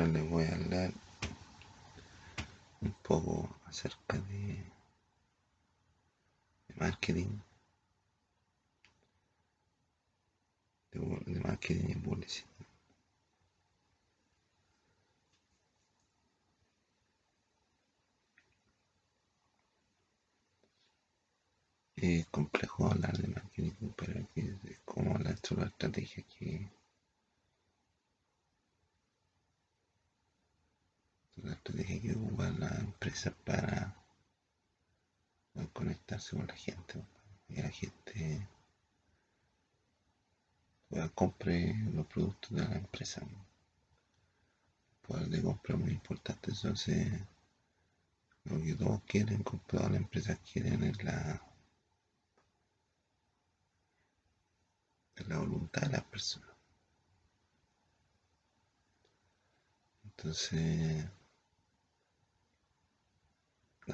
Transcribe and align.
Ahora 0.00 0.12
les 0.12 0.30
voy 0.30 0.44
a 0.44 0.54
hablar 0.54 0.92
un 2.80 2.92
poco 3.02 3.54
acerca 3.66 4.16
de, 4.16 4.64
marketing, 6.76 7.38
de, 10.92 11.40
marketing 11.40 11.90
y 11.90 11.94
publicidad. 11.96 12.48
Es 21.96 22.26
complejo 22.28 22.86
hablar 22.86 23.18
de 23.18 23.28
marketing, 23.28 23.92
pero 23.96 24.26
es 24.34 24.78
como 24.86 25.18
la 25.18 25.32
estrategia 25.32 26.24
que 26.38 26.70
la 31.72 31.82
estrategia 31.82 32.02
que 32.02 32.18
ocupa 32.18 32.50
la 32.50 32.68
empresa 32.78 33.30
para 33.44 33.96
conectarse 35.72 36.36
con 36.36 36.46
la 36.46 36.54
gente 36.54 37.04
y 37.48 37.62
la 37.62 37.68
gente 37.70 38.48
pueda 40.88 41.08
compre 41.10 41.74
los 41.92 42.06
productos 42.06 42.50
de 42.50 42.64
la 42.68 42.76
empresa. 42.76 43.22
Poder 45.06 45.28
de 45.28 45.42
compra 45.42 45.76
muy 45.76 45.92
importante, 45.92 46.50
entonces 46.50 47.20
lo 48.44 48.60
que 48.60 48.74
todos 48.74 49.02
quieren, 49.04 49.44
todas 49.66 49.90
las 49.90 50.00
empresas 50.00 50.38
quieren 50.52 50.82
es 50.84 51.02
la, 51.04 51.40
es 55.16 55.28
la 55.28 55.38
voluntad 55.38 55.82
de 55.82 55.90
la 55.90 56.02
persona. 56.02 56.46
Entonces, 60.04 61.06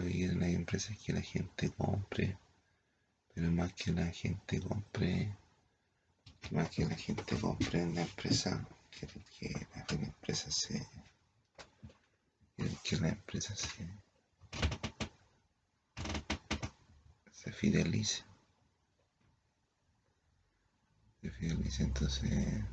que 0.05 0.13
quieren 0.13 0.41
las 0.41 0.51
empresas 0.51 0.91
es 0.93 0.99
que 0.99 1.13
la 1.13 1.23
gente 1.23 1.71
compre, 1.71 2.37
pero 3.35 3.51
más 3.51 3.73
que 3.73 3.93
la 3.93 4.07
gente 4.07 4.61
compre, 4.61 5.35
más 6.51 6.69
que 6.71 6.85
la 6.85 6.97
gente 6.97 7.37
compre 7.39 7.83
en 7.83 7.95
la 7.95 8.03
empresa, 8.03 8.67
quieren 8.91 9.25
que 9.39 9.67
la, 9.75 10.07
empresa 10.07 10.51
se, 10.51 10.87
que 12.85 12.97
la 12.97 13.09
empresa 13.09 13.55
se, 13.57 13.89
se 17.33 17.53
fidelice. 17.53 18.25
Se 21.23 21.31
fidelice, 21.31 21.83
entonces, 21.83 22.65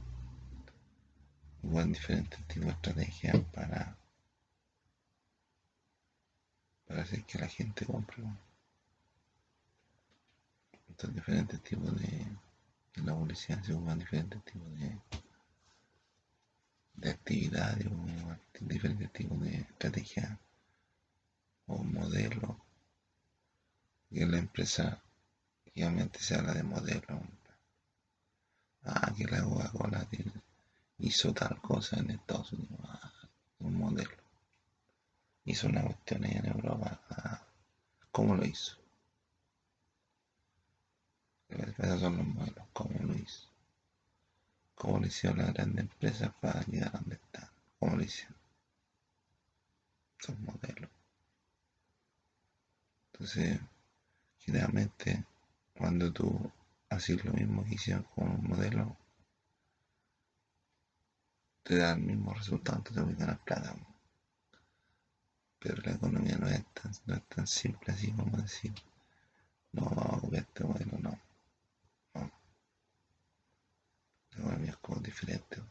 hubo 1.64 1.84
diferentes 1.84 2.40
tipos 2.48 2.66
de 2.66 2.72
estrategias 2.72 3.40
para 3.54 3.98
para 6.94 7.06
que 7.06 7.40
la 7.40 7.48
gente 7.48 7.86
compre. 7.86 8.24
Entonces, 10.90 11.16
diferentes 11.16 11.60
tipos 11.64 12.00
de, 12.00 12.28
la 13.04 13.16
publicidad 13.16 13.64
se 13.64 13.74
usan 13.74 13.98
diferentes 13.98 14.44
tipos 14.46 14.80
de, 14.80 15.00
de 16.94 17.10
actividades 17.10 17.88
o 17.88 18.38
diferentes 18.60 19.12
tipos 19.12 19.42
de 19.42 19.56
estrategias 19.56 20.38
o 21.66 21.84
modelos. 21.84 22.58
Y 24.12 24.24
la 24.26 24.38
empresa, 24.38 25.02
obviamente 25.76 26.20
se 26.20 26.36
habla 26.36 26.54
de 26.54 26.62
modelo. 26.62 27.24
Ah, 28.84 29.12
que 29.18 29.26
la 29.26 29.42
Coca-Cola 29.42 30.08
hizo 31.00 31.34
tal 31.34 31.60
cosa 31.60 31.98
en 31.98 32.12
Estados 32.12 32.54
Unidos. 32.54 32.80
Ah, 32.84 33.12
un 33.60 33.78
modelo 33.80 34.23
hizo 35.46 35.68
una 35.68 35.84
cuestión 35.84 36.24
ahí 36.26 36.34
en 36.34 36.46
Europa. 36.46 37.00
¿Cómo 38.12 38.36
lo 38.36 38.46
hizo? 38.46 38.78
Esos 41.50 42.00
son 42.00 42.18
los 42.18 42.28
modelos, 42.28 42.68
¿cómo 42.74 43.00
lo 43.00 43.16
hizo? 43.16 43.48
¿Cómo 44.76 45.00
lo 45.00 45.08
hicieron 45.08 45.40
las 45.40 45.54
grandes 45.54 45.86
empresas 45.86 46.32
para 46.42 46.62
llegar 46.64 46.90
a 46.96 47.00
donde 47.00 47.16
están? 47.16 47.50
¿Cómo 47.80 47.96
lo 47.96 48.04
hicieron? 48.04 48.36
Son 50.20 50.44
modelos. 50.44 50.90
Entonces, 53.12 53.60
generalmente, 54.40 55.26
cuando 55.78 56.12
tú 56.12 56.52
haces 56.90 57.24
lo 57.24 57.34
mismo 57.34 57.64
que 57.64 57.76
hicieron 57.76 58.04
con 58.16 58.30
un 58.30 58.48
modelo, 58.48 58.98
te 61.64 61.78
da 61.78 61.94
el 61.94 62.02
mismo 62.02 62.34
resultado, 62.34 62.82
te 62.82 62.94
ganar 62.94 63.44
plata 63.44 63.76
pero 65.64 65.82
la 65.84 65.94
economía 65.94 66.38
no 66.38 66.50
es 66.50 66.66
tan, 66.74 66.92
no 67.06 67.16
es 67.16 67.24
tan 67.30 67.48
simple 67.48 67.94
así 67.94 68.12
como 68.12 68.36
decir, 68.36 68.74
no, 69.72 70.22
este 70.34 70.66
modelo 70.66 71.00
no. 71.00 71.20
La 74.32 74.40
economía 74.40 74.72
es 74.72 74.78
como 74.78 75.00
diferente. 75.00 75.62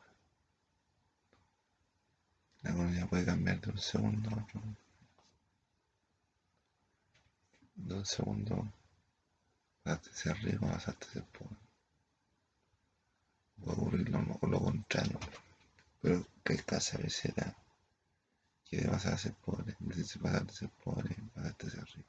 La 2.63 2.71
economía 2.71 3.07
puede 3.07 3.27
cambiar 3.27 3.61
de 3.61 3.71
un 3.71 3.79
segundo 3.79 4.31
a 4.31 4.43
otro. 4.43 4.63
De 7.75 7.95
un 7.95 8.07
segundo 8.07 8.73
pasaste 9.83 10.11
a 10.11 10.15
ser 10.15 10.37
rico, 10.39 10.67
pasaste 10.69 11.07
a 11.07 11.13
ser 11.13 11.25
pobre. 11.25 11.57
Puede 13.63 13.77
ocurrir 13.77 14.09
lo, 14.09 14.49
lo 14.49 14.61
contrario. 14.61 15.19
Pero 16.01 16.27
que 16.45 16.55
a 16.55 16.99
veces 16.99 17.35
da 17.35 17.55
que 18.73 18.89
vas 18.89 19.05
a 19.05 19.19
ser 19.19 19.35
pobre, 19.35 19.77
vas 19.81 20.17
pasar 20.19 20.47
de 20.47 20.53
ser 20.55 20.71
pobre, 20.83 21.15
vas 21.35 21.45
a 21.47 21.71
ser 21.71 21.85
rico. 21.95 22.09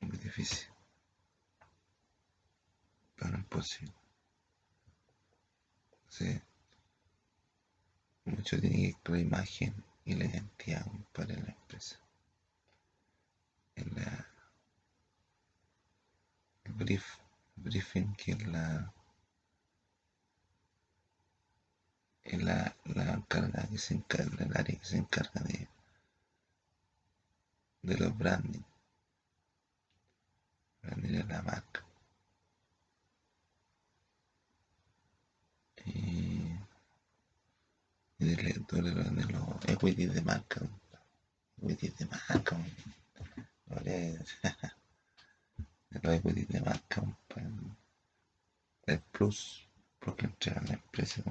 Muy 0.00 0.18
difícil. 0.18 0.68
Pero 3.16 3.30
no 3.30 3.38
es 3.38 3.46
posible. 3.46 3.94
Sí. 6.10 6.38
Mucho 8.26 8.60
tiene 8.60 8.94
que 9.02 9.12
la 9.12 9.18
imagen 9.20 9.74
y 10.04 10.14
la 10.16 10.26
identidad 10.26 10.86
para 11.14 11.32
la 11.32 11.52
empresa. 11.52 11.98
En 13.76 13.94
la, 13.94 14.26
el 16.64 16.72
brief, 16.74 17.06
briefing 17.56 18.14
que 18.16 18.34
la 18.34 18.93
es 22.24 22.42
la, 22.42 22.74
la 22.86 23.22
carga 23.28 23.66
que 23.68 23.78
se 23.78 23.94
encarga, 23.94 24.44
el 24.44 24.56
área 24.56 24.78
que 24.78 24.84
se 24.84 24.96
encarga 24.96 25.40
de, 25.42 25.68
de 27.82 27.96
los 27.98 28.16
branding. 28.16 28.64
Branding 30.82 31.14
es 31.14 31.26
la 31.28 31.42
marca. 31.42 31.84
Y, 35.86 36.58
y 38.18 38.24
de, 38.24 38.36
de, 38.36 38.42
de, 38.42 39.24
los 39.32 39.68
equity 39.68 40.06
de 40.06 40.22
marca. 40.22 40.60
Equity 41.60 41.88
de 41.88 42.06
marca. 42.06 42.56
de 43.84 44.18
los 46.02 46.22
de 46.22 46.60
marca. 46.62 47.02
El 48.86 49.00
plus, 49.12 49.68
porque 49.98 50.26
entrega 50.26 50.62
la 50.62 50.74
empresa 50.74 51.22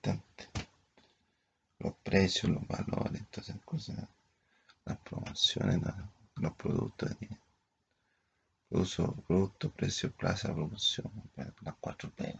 importante. 0.00 0.48
Los 1.78 1.94
precios, 2.02 2.52
los 2.52 2.66
valores, 2.66 3.26
todas 3.30 3.50
esas 3.50 3.62
cosas, 3.64 3.96
las 4.84 4.98
promociones, 4.98 5.80
los, 6.36 6.52
productos. 6.54 7.10
Producto, 8.68 9.14
producto, 9.26 9.70
precio, 9.70 10.12
plaza, 10.12 10.52
promoción, 10.52 11.10
las 11.36 11.74
cuatro 11.80 12.10
P. 12.10 12.34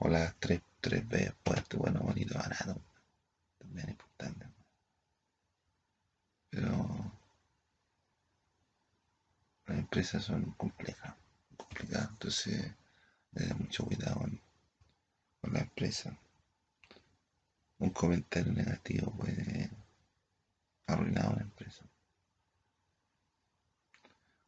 O 0.00 0.08
las 0.08 0.34
tres, 0.38 0.62
tres 0.80 1.06
B, 1.08 1.32
fuerte, 1.44 1.76
bueno, 1.76 2.00
bonito, 2.00 2.34
barato. 2.38 2.80
También 3.58 3.88
es 3.88 3.92
importante. 3.92 4.46
Pero 6.50 7.12
las 9.66 9.78
empresas 9.78 10.24
son 10.24 10.50
complejas, 10.52 11.14
complicadas, 11.56 12.10
entonces 12.10 12.74
tener 13.32 13.54
mucho 13.56 13.84
cuidado 13.84 14.20
con, 14.20 14.40
la 15.52 15.60
empresa. 15.60 16.16
Un 17.78 17.90
comentario 17.90 18.52
negativo 18.52 19.10
puede 19.12 19.70
arruinar 20.86 21.32
una 21.32 21.42
empresa. 21.42 21.84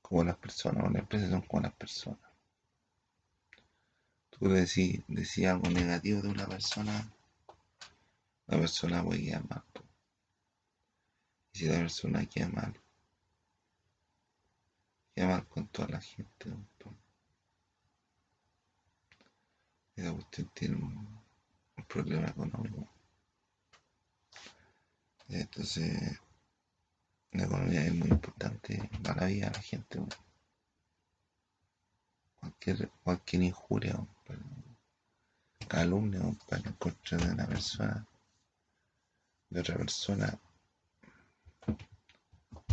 Como 0.02 0.24
las 0.24 0.36
personas, 0.36 0.84
o 0.84 0.90
las 0.90 1.00
empresas 1.02 1.30
son 1.30 1.40
como 1.42 1.62
las 1.62 1.72
personas. 1.72 2.18
Tú 4.30 4.48
decís, 4.48 5.00
decís 5.08 5.46
algo 5.46 5.70
negativo 5.70 6.20
de 6.20 6.28
una 6.28 6.46
persona, 6.46 7.08
la 8.46 8.58
persona 8.58 9.02
puede 9.02 9.22
quedar 9.22 9.48
mal. 9.48 9.62
Y 11.54 11.58
si 11.58 11.66
la 11.66 11.78
persona 11.78 12.26
queda 12.26 12.48
mal, 12.48 12.74
queda 15.14 15.28
mal 15.28 15.46
con 15.46 15.66
toda 15.68 15.88
la 15.88 16.00
gente. 16.00 16.50
Esa 19.96 20.12
cuestión 20.12 20.50
tiene 20.54 20.76
un, 20.76 21.22
problema 21.88 22.28
económico. 22.28 22.88
Entonces, 25.28 26.18
la 27.32 27.44
economía 27.44 27.84
es 27.84 27.94
muy 27.94 28.08
importante 28.08 28.88
para 29.02 29.22
la 29.22 29.26
vida 29.26 29.46
de 29.46 29.52
la 29.52 29.62
gente. 29.62 29.98
Cualquier, 32.40 32.90
cualquier 33.02 33.42
injuria, 33.42 34.06
calumnia 35.68 36.20
para 36.48 36.62
el 36.62 36.76
contra 36.76 37.18
de 37.18 37.32
una 37.32 37.46
persona, 37.46 38.06
de 39.50 39.60
otra 39.60 39.76
persona, 39.76 40.38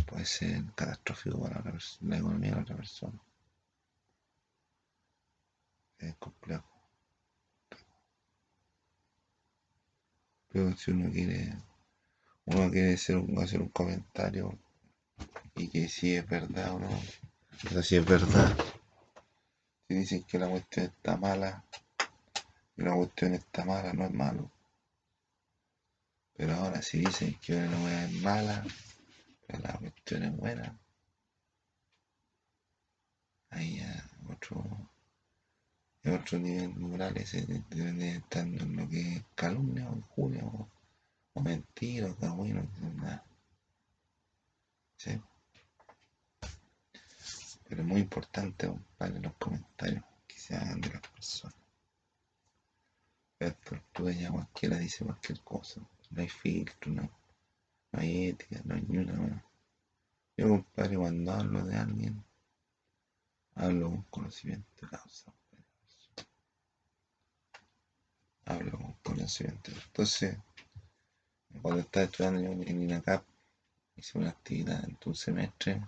puede 0.06 0.24
ser 0.24 0.64
catastrófico 0.74 1.40
para 1.42 1.62
la 2.00 2.16
economía 2.16 2.54
de 2.54 2.60
otra 2.62 2.76
persona. 2.76 3.20
Es 5.98 6.14
complejo. 6.16 6.79
Pero 10.52 10.76
si 10.76 10.90
uno 10.90 11.10
quiere, 11.10 11.56
uno 12.44 12.70
quiere 12.70 12.94
hacer 12.94 13.16
un, 13.16 13.38
hacer 13.38 13.60
un 13.60 13.68
comentario 13.68 14.58
y 15.54 15.68
que 15.68 15.88
si 15.88 16.14
es 16.14 16.26
verdad 16.28 16.74
o 16.74 16.78
no, 16.80 16.88
o 16.88 17.82
si 17.82 17.96
es 17.96 18.04
verdad. 18.04 18.56
Si 19.86 19.94
dicen 19.94 20.22
que 20.24 20.38
la 20.38 20.48
cuestión 20.48 20.86
está 20.86 21.16
mala, 21.16 21.64
y 22.76 22.82
la 22.82 22.94
cuestión 22.94 23.34
está 23.34 23.64
mala, 23.64 23.92
no 23.92 24.04
es 24.06 24.12
malo. 24.12 24.50
Pero 26.36 26.54
ahora 26.54 26.80
si 26.80 26.98
dicen 26.98 27.38
que 27.40 27.54
una 27.56 28.04
es 28.04 28.12
mala, 28.22 28.64
pero 29.46 29.60
la 29.60 29.78
cuestión 29.78 30.22
es 30.24 30.36
buena, 30.36 30.78
ahí 33.50 33.78
ya 33.78 34.10
otro, 34.28 34.64
otro 36.12 36.38
nivel 36.38 36.74
moral 36.76 37.16
ese 37.16 37.44
deben 37.70 37.98
de 37.98 38.16
estar 38.16 38.46
en 38.46 38.76
lo 38.76 38.88
que 38.88 39.16
es 39.16 39.24
calumnia 39.34 39.88
o 39.90 39.96
injuria 39.96 40.44
o, 40.44 41.40
mentira 41.40 42.10
o 42.10 42.16
cagüino, 42.16 42.62
nada. 42.96 43.24
¿Sí? 44.96 45.20
Pero 47.68 47.82
es 47.82 47.88
muy 47.88 48.00
importante 48.00 48.70
para 48.98 49.18
los 49.18 49.32
comentarios 49.34 50.04
que 50.26 50.38
se 50.38 50.56
hagan 50.56 50.80
de 50.80 50.90
las 50.90 51.02
personas. 51.02 51.56
Tú 53.92 54.10
ya 54.10 54.30
cualquiera 54.30 54.76
dice 54.76 55.04
cualquier 55.04 55.40
cosa, 55.40 55.80
no 56.10 56.20
hay 56.20 56.28
filtro, 56.28 56.92
no, 56.92 57.10
no 57.92 58.00
hay 58.00 58.26
ética, 58.28 58.60
no 58.64 58.74
hay 58.74 58.82
ni 58.82 58.98
una. 58.98 59.44
Yo, 60.36 60.48
compadre, 60.48 60.96
cuando 60.96 61.32
hablo 61.32 61.64
de 61.64 61.76
alguien, 61.76 62.24
hablo 63.54 63.90
con 63.90 64.02
conocimiento 64.10 64.68
de 64.82 64.88
causa. 64.88 65.32
Hablo 68.50 68.72
con 68.72 68.92
conocimiento. 69.04 69.70
Entonces, 69.70 70.36
cuando 71.62 71.82
estaba 71.82 72.04
estudiando 72.06 72.40
yo 72.40 72.50
en 72.50 72.82
INACAP, 72.82 73.22
hice 73.96 74.18
una 74.18 74.30
actividad 74.30 74.84
en 74.84 74.98
un 75.04 75.14
semestre, 75.14 75.80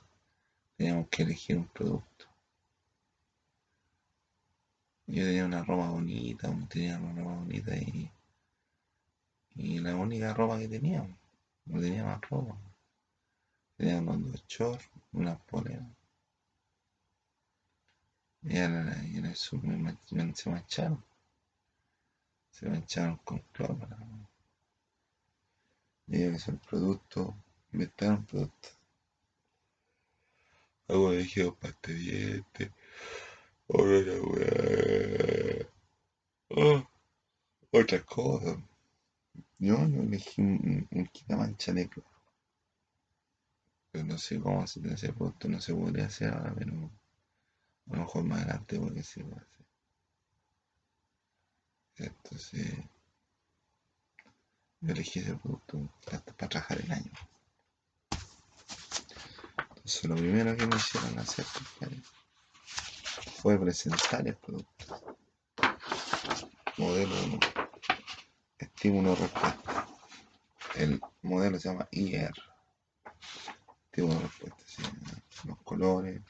teníamos 0.77 1.09
que 1.09 1.25
elegir 1.25 1.57
un 1.57 1.67
producto. 1.67 2.27
Yo 5.09 5.25
tenía 5.25 5.45
una 5.45 5.65
ropa 5.65 5.91
bonita, 5.91 6.55
tenía 6.69 6.99
una 6.99 7.21
ropa 7.21 7.35
bonita 7.35 7.77
y, 7.77 8.11
y 9.57 9.79
la 9.81 9.97
única 9.97 10.33
ropa 10.33 10.59
que 10.59 10.69
tenía, 10.69 11.05
no 11.65 11.81
tenía 11.81 12.05
más 12.05 12.21
ropa. 12.31 12.57
Tenía 13.77 13.99
unos 13.99 14.31
dos 14.31 14.45
shorts, 14.47 14.89
una 15.13 15.37
polera. 15.37 15.85
Y 18.45 18.57
en, 18.57 19.25
el 19.25 19.35
sur 19.35 19.63
me, 19.65 19.97
se 20.35 20.51
mancharon. 20.51 21.12
Se 22.53 22.69
mancharon 22.69 23.17
con 23.25 23.41
cloro. 23.53 23.89
Y 26.07 26.23
ellos 26.23 26.47
el 26.49 26.59
producto, 26.59 27.35
inventaron 27.73 28.25
producto. 28.27 28.69
Agua 30.89 31.13
de 31.13 31.25
geo 31.25 31.55
para 31.57 31.73
este 31.73 31.95
diente. 31.95 32.73
Ahora 33.69 34.01
la. 34.01 35.67
Oh, 36.51 36.87
otra 37.71 38.01
cosa. 38.05 38.63
Yo 39.59 39.79
no 39.89 40.03
elegí 40.03 40.43
un, 40.43 40.87
un 40.91 41.07
quitamancha 41.07 41.73
de 41.73 41.89
cloro. 41.89 42.11
Pero 43.91 44.05
no 44.05 44.19
sé 44.19 44.41
cómo 44.41 44.63
hacer 44.63 44.87
ese 44.87 45.13
producto, 45.13 45.49
no 45.49 45.61
se 45.61 45.75
podría 45.75 46.07
hacer 46.07 46.29
ahora, 46.35 46.55
pero 46.57 46.73
a 47.91 47.97
lo 47.97 48.03
mejor 48.03 48.25
más 48.25 48.43
adelante 48.43 48.79
porque 48.79 49.03
se 49.03 49.23
puede 49.25 49.37
hacer. 49.37 49.62
Entonces, 52.05 52.77
yo 54.81 54.93
elegí 54.93 55.21
ese 55.21 55.35
producto 55.37 55.89
para, 56.05 56.21
trabajar 56.49 56.81
el 56.81 56.93
año. 56.93 57.11
Entonces, 59.69 60.05
lo 60.05 60.17
primero 60.17 60.57
que 60.57 60.67
me 60.67 60.77
hicieron 60.77 61.19
hacer, 61.19 61.45
fue 63.41 63.59
presentar 63.59 64.27
el 64.27 64.37
producto. 64.37 65.17
Modelo 66.79 67.15
1. 67.25 67.39
Estímulo 68.59 69.15
respuesta. 69.15 69.89
El 70.75 71.01
modelo 71.23 71.59
se 71.59 71.69
llama 71.69 71.89
IR 71.91 72.33
de 73.93 74.19
respuesta, 74.19 74.65
¿sí? 74.67 74.83
los 75.45 75.59
colores, 75.59 76.23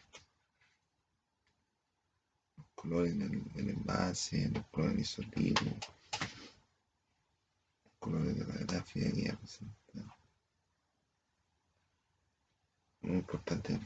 los 2.83 2.91
colores 2.91 3.19
del, 3.19 3.69
envase, 3.71 4.51
los 4.51 4.67
colores 4.67 5.01
isotipo, 5.01 5.65
los 7.85 7.93
colores 7.99 8.37
de 8.39 8.45
la 8.47 8.55
gráfica 8.65 9.13
que 9.13 9.23
ya 9.23 9.39
Muy 13.03 13.17
importante, 13.17 13.81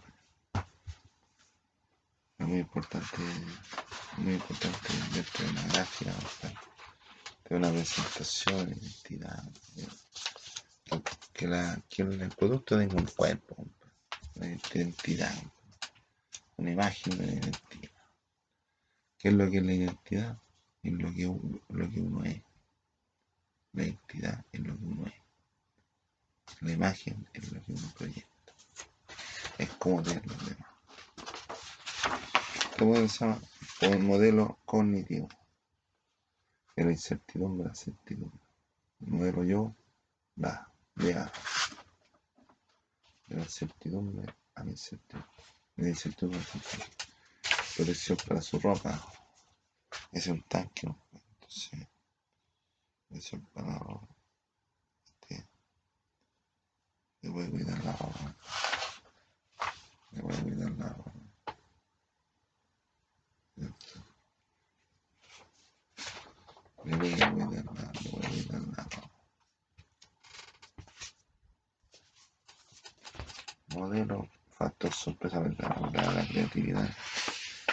muy 2.39 2.59
importante, 2.59 3.17
muy 4.19 4.35
importante 4.35 4.89
dentro 5.15 5.45
de 5.45 5.51
una 5.53 5.67
gráfica, 5.69 6.13
de 7.49 7.57
una 7.57 7.71
presentación, 7.71 8.69
identidad 8.69 9.43
que, 11.33 11.47
la, 11.49 11.81
que 11.89 12.03
el 12.03 12.29
producto 12.31 12.79
tenga 12.79 12.95
un 12.95 13.07
cuerpo, 13.07 13.57
una 14.35 14.47
identidad, 14.49 15.35
una 16.57 16.71
imagen 16.71 17.15
una 17.15 17.33
identidad. 17.33 17.96
¿Qué 19.27 19.31
es 19.31 19.39
lo 19.39 19.51
que 19.51 19.57
es 19.57 19.65
la 19.65 19.73
identidad? 19.73 20.39
Es 20.85 20.93
lo 20.93 21.13
que, 21.13 21.25
lo 21.71 21.91
que 21.91 22.01
uno 22.01 22.23
es. 22.23 22.41
La 23.73 23.83
identidad 23.83 24.45
es 24.53 24.61
lo 24.61 24.79
que 24.79 24.85
uno 24.85 25.07
es. 25.09 25.15
La 26.61 26.71
imagen 26.71 27.29
es 27.33 27.51
lo 27.51 27.61
que 27.61 27.73
uno 27.73 27.93
proyecta. 27.99 28.53
Es 29.59 29.69
como 29.81 30.01
tener 30.01 30.25
los 30.29 30.47
demás. 30.47 30.69
Este 32.71 32.85
modelo 32.85 33.09
se 33.09 33.37
el 33.81 33.99
modelo 33.99 34.59
cognitivo. 34.65 35.29
De 36.77 36.85
la 36.85 36.93
incertidumbre 36.93 37.67
la 37.67 37.75
certidumbre. 37.75 38.39
El 39.01 39.09
modelo 39.09 39.43
yo 39.43 39.75
va 40.41 40.73
de 40.95 41.15
la 41.15 41.33
incertidumbre 43.43 44.33
a 44.55 44.63
la 44.63 44.71
incertidumbre, 44.71 45.29
la 45.79 45.89
incertidumbre 45.89 46.39
a 46.39 46.43
la 46.43 46.45
incertidumbre. 46.45 47.07
Protección 47.77 48.17
para 48.27 48.41
su 48.41 48.59
ropa, 48.59 48.99
es 50.13 50.27
un 50.27 50.43
tanque, 50.43 50.87
¿no? 50.87 50.99
entonces, 51.13 51.89
protección 53.09 53.41
para 53.53 53.69
la 53.69 53.79
ropa. 53.79 54.09
Este, 55.05 55.47
le 57.23 57.29
voy 57.31 57.47
a 57.47 57.51
cuidar 57.51 57.85
la 57.85 57.93
ropa, 57.93 58.37
le 60.13 60.23
voy 60.23 60.35
a 60.35 60.43
cuidar 60.43 60.71
la 60.73 60.89
ropa. 60.89 61.13
Le 66.85 66.97
voy 66.97 67.13
a 67.13 67.33
cuidar 67.33 67.35
la, 67.35 67.93
le 67.93 68.11
voy 68.11 68.25
a 68.25 68.29
cuidar 68.29 68.63
la 68.77 68.83
ropa. 68.85 69.11
modelo, 73.77 74.29
factor 74.59 74.93
sorpresa, 74.93 75.41
la, 75.41 76.13
la 76.13 76.27
creatividad, 76.27 76.89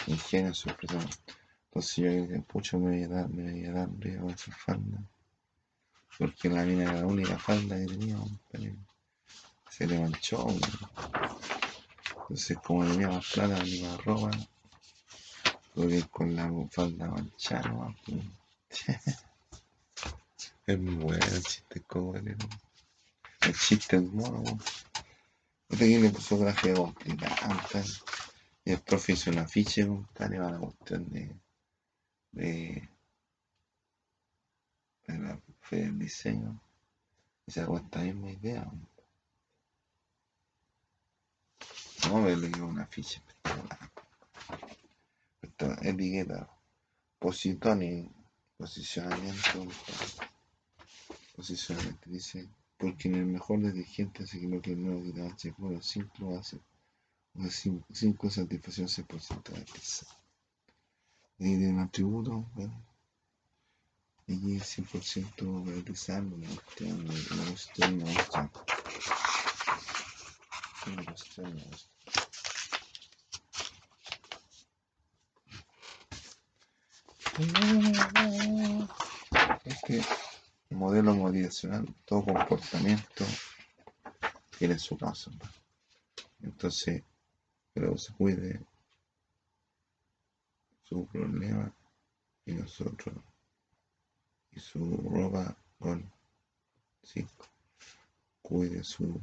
ingenio, 0.06 0.52
sorpresa. 0.52 0.98
Entonces 1.74 1.96
yo 1.96 2.08
dije, 2.08 2.40
pucha, 2.46 2.78
me 2.78 2.90
voy 2.90 3.02
a 3.02 3.08
dar, 3.08 3.28
me 3.28 3.50
voy 3.50 3.64
a 3.64 3.72
dar 3.72 3.88
a 3.88 4.32
esa 4.32 4.52
falda. 4.52 5.02
Porque 6.16 6.48
la 6.48 6.62
mina 6.62 6.84
era 6.84 7.00
la 7.00 7.06
única 7.06 7.36
falda 7.36 7.76
que 7.76 7.86
tenía, 7.86 8.16
se 9.68 9.84
le 9.88 9.98
manchó. 9.98 10.46
Entonces 12.20 12.58
como 12.58 12.86
tenía 12.86 13.08
más 13.08 13.26
plata, 13.26 13.60
ni 13.64 13.82
más 13.82 14.04
ropa, 14.04 14.30
tuve 15.74 16.04
con 16.12 16.36
la 16.36 16.48
falda 16.70 17.08
manchada. 17.08 17.92
es 20.66 20.78
muy 20.78 20.94
bueno 20.94 21.26
el 21.26 21.42
chiste 21.42 21.80
como 21.88 22.14
el, 22.14 22.36
chiste 23.58 23.96
es 23.96 24.02
mono. 24.12 24.44
Este 25.68 25.84
aquí 25.86 25.98
le 25.98 26.10
puso 26.10 26.38
gráfica 26.38 26.74
complicada, 26.74 27.66
Y 28.64 28.70
el 28.70 28.80
profe 28.80 29.14
hizo 29.14 29.32
un 29.32 29.38
afiche, 29.38 29.84
compadre, 29.84 30.38
para 30.38 30.52
la 30.52 30.58
cuestión 30.58 31.10
de, 31.10 31.34
de, 32.34 32.88
en 35.06 35.22
la 35.24 35.40
feria 35.60 35.86
del 35.86 35.98
diseño 35.98 36.60
y 37.46 37.52
sacó 37.52 37.78
esta 37.78 38.00
misma 38.00 38.30
idea. 38.30 38.70
No, 42.08 42.20
me 42.20 42.36
le 42.36 42.48
dio 42.48 42.66
una 42.66 42.86
ficha 42.86 43.18
espectacular. 43.18 43.90
Esta 45.42 45.88
etiqueta, 45.88 46.48
positoni, 47.18 48.10
posicionamiento, 48.58 49.66
posicionamiento, 51.36 52.10
dice, 52.10 52.48
porque 52.76 53.08
en 53.08 53.14
el 53.14 53.26
mejor 53.26 53.60
detergente 53.60 54.26
se 54.26 54.38
equivocó 54.38 54.70
el 54.70 54.82
nuevo 54.82 55.02
quitache 55.02 55.52
puro, 55.52 55.80
sin 55.80 56.10
hace 56.38 56.60
una 57.34 57.50
5 57.50 58.30
satisfacción 58.30 58.88
6% 58.88 59.52
de 59.52 59.60
pizza. 59.62 60.06
Y 61.38 61.56
de 61.56 61.68
un 61.68 61.80
atributo, 61.80 62.46
bueno, 62.54 62.84
y 64.26 64.58
100% 64.58 65.64
realizando, 65.66 66.36
me 66.36 66.46
gusta, 66.46 66.84
me 66.84 67.50
gusta, 67.50 67.88
me 67.90 68.04
gusta. 68.04 68.50
Me 70.86 71.04
gusta, 71.04 71.42
me 71.42 71.64
gusta. 71.64 71.94
Este 79.64 80.02
modelo 80.70 81.14
motivacional, 81.14 81.94
todo 82.04 82.24
comportamiento 82.24 83.24
tiene 84.58 84.78
su 84.78 84.96
caso. 84.96 85.30
Entonces, 86.42 87.02
pero 87.72 87.98
se 87.98 88.12
cuide 88.14 88.60
su 90.84 91.06
problema 91.06 91.72
y 92.46 92.52
nosotros 92.54 93.14
y 94.52 94.60
su 94.60 94.96
ropa 95.10 95.56
con 95.78 96.10
5. 97.02 97.46
Cuide 98.42 98.84
su 98.84 99.20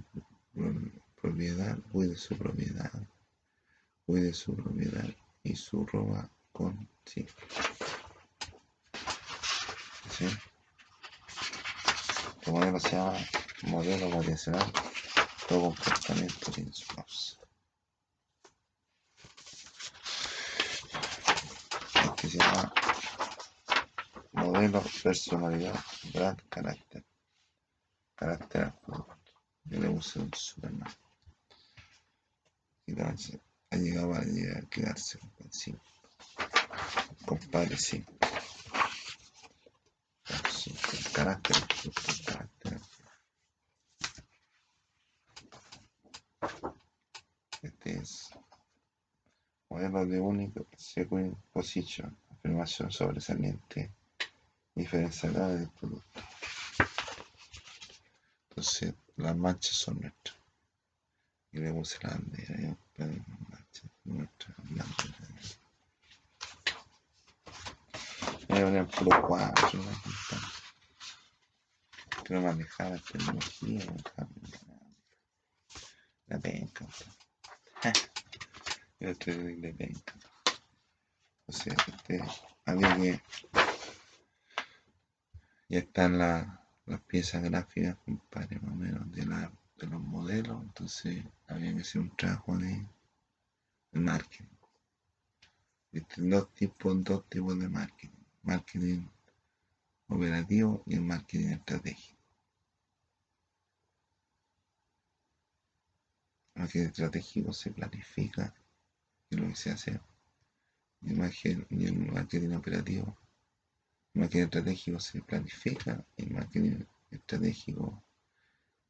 propiedad, 1.21 1.77
cuide 1.91 2.15
su 2.15 2.37
propiedad, 2.37 2.91
cuide 4.05 4.33
su 4.33 4.55
propiedad 4.55 5.09
y 5.43 5.55
su 5.55 5.85
ropa 5.85 6.29
con 6.51 6.87
5. 7.05 7.31
¿Sí? 10.17 10.25
Este 12.39 12.51
modelo 12.51 12.79
se 12.79 12.91
llama 12.91 13.17
modelo 13.63 14.09
motivacional, 14.09 14.71
todo 15.47 15.61
comportamiento 15.75 16.51
llama 22.37 22.73
modelo, 24.31 24.83
personalidad, 25.03 25.79
brand, 26.13 26.41
carácter. 26.49 27.03
Carácter. 28.15 28.73
Yo 29.65 29.79
le 29.79 29.89
puse 29.89 30.19
un 30.19 30.31
Superman. 30.33 30.93
Entonces 32.87 33.39
ha 33.69 33.75
llegado 33.77 34.13
a 34.13 34.21
llegar, 34.21 34.67
quedarse 34.67 35.19
5. 35.49 35.79
Compadre 37.25 37.77
5. 37.77 38.11
El 40.93 41.11
carácter, 41.13 41.55
el 41.83 42.25
carácter. 42.25 42.81
Este 47.61 47.97
es 47.97 48.29
modelo 49.89 50.31
de 50.31 50.65
second 50.77 51.35
position, 51.53 52.15
afirmación 52.29 52.91
sobresaliente 52.91 53.91
diferenciada 54.75 55.49
del 55.49 55.69
producto. 55.69 56.21
Entonces, 58.49 58.93
las 59.17 59.35
manchas 59.35 59.75
son 59.75 59.99
nuestras. 60.01 60.37
Y 61.51 61.59
le 61.59 61.73
puse 61.73 61.97
la 62.03 62.09
bandera, 62.09 62.55
¿eh? 62.55 62.75
Pero 62.95 63.11
las 63.11 63.49
manchas 63.49 63.91
nuestras 64.03 64.57
banderas. 64.57 65.59
Voy 68.47 68.59
a 68.59 68.63
poner 68.63 68.87
puro 68.87 69.27
cuatro, 69.27 69.79
la 69.83 69.91
puta. 70.01 70.37
Que 72.23 72.33
no 72.33 72.41
manejaba 72.41 72.89
la 72.91 72.97
tecnología, 72.99 73.85
la 76.27 76.39
penca. 76.39 76.85
El 79.01 79.09
otro 79.09 79.33
de 79.33 79.73
penca. 79.73 80.13
O 81.47 81.51
sea, 81.51 81.75
este, 81.87 82.21
había 82.65 82.95
que 82.97 83.21
ya 85.69 85.79
están 85.79 86.19
la, 86.19 86.63
las 86.85 87.01
piezas 87.01 87.41
gráficas, 87.41 87.97
compadre, 88.05 88.59
más 88.59 88.73
o 88.73 88.75
menos, 88.75 89.11
de, 89.11 89.25
la, 89.25 89.51
de 89.77 89.87
los 89.87 89.99
modelos. 89.99 90.61
Entonces, 90.61 91.25
había 91.47 91.73
que 91.73 91.81
hacer 91.81 92.01
un 92.01 92.15
trabajo 92.15 92.55
de, 92.59 92.87
de 93.91 93.99
marketing. 93.99 94.45
Existen 95.93 96.29
dos 96.29 96.53
tipos, 96.53 97.03
dos 97.03 97.27
tipos 97.27 97.59
de 97.59 97.69
marketing. 97.69 98.23
Marketing 98.43 99.07
operativo 100.09 100.83
y 100.85 100.93
el 100.93 101.01
marketing 101.01 101.53
estratégico. 101.53 102.19
Marketing 106.53 106.85
estratégico 106.85 107.51
se 107.51 107.71
planifica, 107.71 108.53
lo 109.35 109.47
que 109.47 109.55
se 109.55 109.71
hace. 109.71 109.99
Y 111.01 111.09
el 111.09 112.11
marketing 112.11 112.53
operativo 112.53 113.17
el 114.13 114.21
marketing 114.21 114.43
estratégico 114.43 114.99
se 114.99 115.21
planifica, 115.21 116.05
el 116.17 116.31
marketing 116.31 116.83
estratégico, 117.11 118.03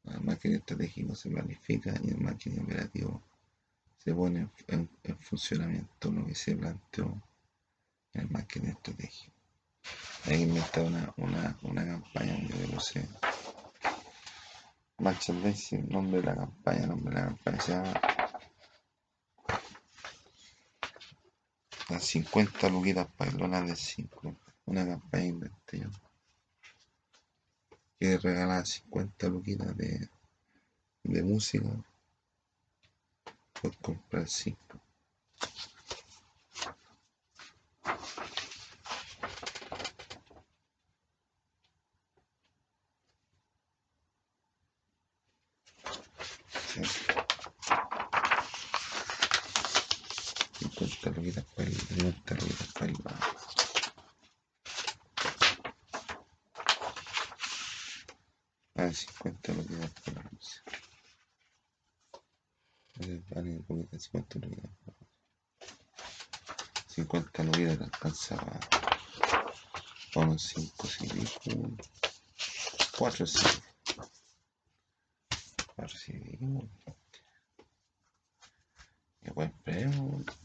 el 0.04 0.20
marketing 0.20 0.56
estratégico 0.56 1.14
se 1.14 1.30
planifica 1.30 1.94
y 2.02 2.08
el 2.10 2.18
marketing 2.18 2.62
operativo 2.62 3.22
se 3.98 4.12
pone 4.12 4.48
en, 4.66 4.88
funcionamiento 5.20 6.10
lo 6.10 6.26
que 6.26 6.34
se 6.34 6.56
planteó 6.56 7.22
en 8.14 8.22
el 8.22 8.30
marketing 8.30 8.70
estratégico. 8.70 9.32
Hay 10.24 10.38
que 10.38 10.42
inventar 10.42 10.84
una, 10.84 11.14
una, 11.16 11.58
una 11.62 11.86
campaña 11.86 12.36
que 12.48 12.54
le 12.54 12.66
puse 12.66 13.08
merchandising, 14.98 15.88
nombre 15.88 16.20
de 16.20 16.26
la 16.26 16.36
campaña, 16.36 16.86
nombre 16.86 17.14
de 17.14 17.20
la 17.20 17.26
campaña 17.28 18.11
50 22.02 22.68
luquitas 22.68 23.08
bailonas 23.16 23.66
de 23.66 23.76
5 23.76 24.34
una 24.66 24.86
campaña 24.86 25.26
inventé 25.26 25.78
yo. 25.80 25.88
Que 27.98 28.18
regalar 28.18 28.66
50 28.66 29.28
luquitas 29.28 29.76
de, 29.76 30.08
de 31.04 31.22
música 31.22 31.68
por 33.60 33.76
comprar 33.78 34.28
5. 34.28 34.58
Sí. 46.74 46.82
50 51.22 51.40
luquitas 51.40 51.44
para 51.54 51.68
el 51.68 51.76
30 51.76 52.34
luquitas 52.34 52.72
para 52.72 52.86
el 52.86 52.96
Ah, 58.74 58.92
50 58.92 59.52
lo 59.52 59.66
que 59.66 59.76
da 59.76 59.86
por 59.86 60.14
la 60.14 60.22
luz. 60.22 60.62
Vale, 63.30 63.50
un 63.58 63.64
poquito, 63.64 63.98
50 63.98 64.38
lo 64.40 64.50
que 64.50 64.56
da 64.56 64.68
por 64.68 64.86
la 64.88 64.94
luz. 64.98 65.08
50 66.88 67.44
lo 67.44 67.52
que 67.52 67.66
da 67.66 67.84
alcanzaba 67.84 68.60
con 70.12 70.28
un 70.30 70.38
5 70.38 70.86
CD, 70.88 71.28
4 72.98 73.26
CD. 73.26 73.62
4 75.76 75.98
CD, 75.98 76.38
y. 79.24 80.41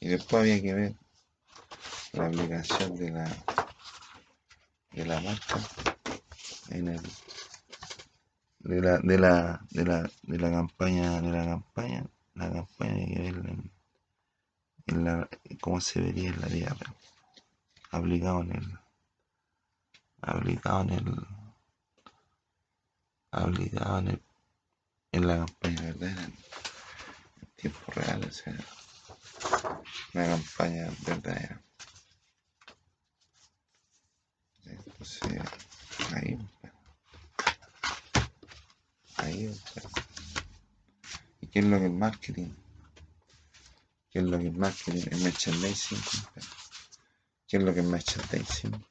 Y 0.00 0.08
después 0.08 0.42
había 0.42 0.62
que 0.62 0.74
ver 0.74 0.94
la 2.12 2.26
aplicación 2.26 2.96
de 2.96 3.10
la 3.10 3.44
de 4.92 5.04
la 5.04 5.20
marca 5.20 5.60
en 6.70 6.88
el 6.88 7.02
de 8.60 8.80
la, 8.80 8.98
de 8.98 9.18
la, 9.18 9.60
de 9.70 9.84
la, 9.84 10.10
de 10.22 10.38
la 10.38 10.50
campaña, 10.50 11.20
de 11.20 11.30
la 11.30 11.44
campaña, 11.44 12.04
la 12.34 12.52
campaña 12.52 12.94
hay 12.94 13.14
que 13.14 13.20
verla 13.20 13.54
en, 14.86 15.04
la, 15.04 15.28
cómo 15.60 15.80
se 15.80 16.00
vería 16.00 16.30
en 16.30 16.40
la 16.40 16.48
vida 16.48 16.76
aplicado 17.90 18.42
en 18.42 18.52
el, 18.52 18.78
aplicado 20.20 20.80
en 20.82 20.90
el, 20.90 21.26
aplicado 23.30 23.98
en 23.98 24.08
el, 24.08 24.22
en 25.12 25.26
la 25.26 25.36
campaña, 25.38 25.82
¿verdad? 25.82 26.18
En 27.40 27.46
tiempo 27.56 27.92
real, 27.92 28.24
o 28.24 28.30
sea, 28.32 28.56
una 30.14 30.26
campaña 30.26 30.88
verdadera. 31.06 31.62
Entonces, 34.64 35.40
ahí, 36.14 36.38
ahí, 39.16 39.60
¿y 41.40 41.46
qué 41.48 41.58
es 41.60 41.64
lo 41.64 41.78
que 41.78 41.86
es 41.86 41.92
marketing? 41.92 42.50
¿Qué 44.10 44.18
es 44.20 44.24
lo 44.24 44.38
que 44.38 44.48
es 44.48 44.56
marketing? 44.56 45.02
¿Es 45.10 45.20
merchandising? 45.20 45.98
¿Qué 47.46 47.56
es 47.58 47.62
lo 47.62 47.74
que 47.74 47.80
es 47.80 47.86
merchandising? 47.86 48.84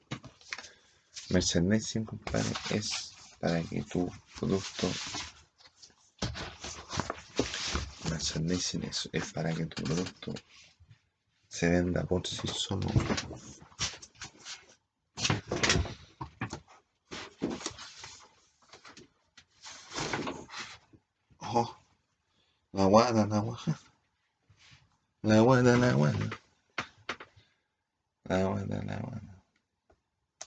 Merchandising, 1.31 2.05
compadre, 2.05 2.53
es 2.69 3.15
para 3.39 3.61
que 3.63 3.81
tu 3.83 4.09
producto 4.39 4.91
merchandising 8.09 8.83
es, 8.83 9.09
es 9.11 9.33
para 9.33 9.53
que 9.53 9.65
tu 9.65 9.83
producto 9.83 10.33
se 11.47 11.69
venda 11.69 12.03
por 12.03 12.25
sí 12.27 12.47
solo. 12.47 12.87
Oh, 21.39 21.77
la 22.73 22.85
guada, 22.85 23.25
la 23.25 23.39
guada. 23.39 23.79
La 25.21 25.39
guada, 25.39 25.77
la 25.77 25.93
guada. 25.93 26.29
La 28.25 28.43
guada, 28.43 28.83
la 28.83 28.97
guada. 28.97 29.24